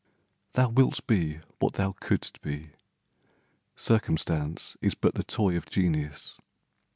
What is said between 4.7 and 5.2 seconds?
Is but